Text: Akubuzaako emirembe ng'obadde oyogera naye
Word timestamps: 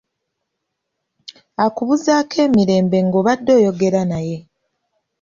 Akubuzaako 1.65 2.37
emirembe 2.45 2.97
ng'obadde 3.05 3.51
oyogera 3.57 4.01
naye 4.11 4.37